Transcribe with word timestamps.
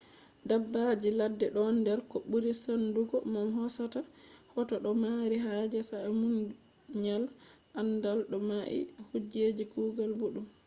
dabbaji 0.47 1.09
ladde 1.19 1.45
ɗon 1.55 1.73
nder 1.81 1.99
ko 2.09 2.17
ɓuri 2.29 2.51
saɗungo 2.63 3.17
mo 3.31 3.39
hosata 3.57 3.99
hoto 4.53 4.75
ɗo 4.83 4.91
mari 5.03 5.37
haje 5.45 5.79
sa’a 5.89 6.09
munyal 6.19 7.23
aandal 7.79 8.19
do 8.31 8.37
mai 8.49 8.77
be 8.91 9.01
kuje 9.09 9.63
kugal 9.73 10.11
boɗɗum 10.19 10.45